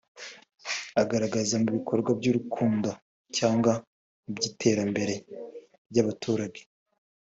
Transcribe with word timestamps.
agaragara 1.01 1.55
mu 1.63 1.69
bikorwa 1.77 2.09
by’urukundo 2.19 2.89
cyangwa 3.37 3.73
mu 4.23 4.31
by’iterambere 4.37 5.15
ry’abaturage 5.89 6.61